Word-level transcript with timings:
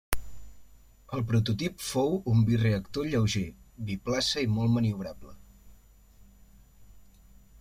El 1.15 1.19
prototip 1.31 1.83
fou 1.87 2.15
un 2.31 2.39
bireactor 2.47 3.11
lleuger, 3.11 3.45
biplaça 3.91 4.43
i 4.47 4.49
molt 4.55 4.75
maniobrable. 4.77 5.37